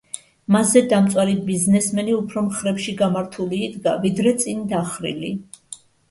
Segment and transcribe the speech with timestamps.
[0.53, 5.31] მასზე, დამწვარი ბიზნესმენი უფრო მხრებში გამართული იდგა, ვიდრე წინ დახრილი.